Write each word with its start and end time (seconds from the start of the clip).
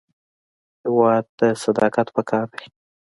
هېواد 0.83 1.25
ته 1.37 1.47
صداقت 1.63 2.07
پکار 2.15 2.45
دی 2.53 2.65